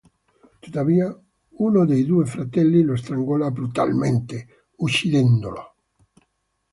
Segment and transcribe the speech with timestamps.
[0.61, 1.15] Tuttavia,
[1.59, 5.75] uno dei due fratelli lo strangola brutalmente uccidendolo.